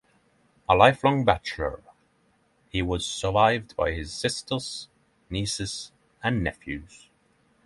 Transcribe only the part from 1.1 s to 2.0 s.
bachelor,